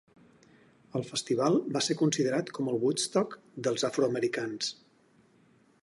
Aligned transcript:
El 0.99 1.03
festival 1.09 1.59
va 1.77 1.83
ser 1.89 1.97
considerat 1.99 2.51
com 2.59 2.73
el 2.73 2.81
Woodstock 2.85 3.39
dels 3.69 3.87
afroamericans. 3.91 4.73